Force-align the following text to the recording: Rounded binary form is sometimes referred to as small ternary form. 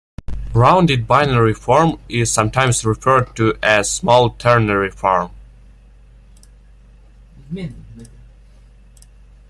Rounded 0.55 1.05
binary 1.05 1.53
form 1.53 1.99
is 2.09 2.31
sometimes 2.31 2.83
referred 2.83 3.35
to 3.35 3.53
as 3.61 3.87
small 3.87 4.31
ternary 4.31 4.89
form. 4.89 5.29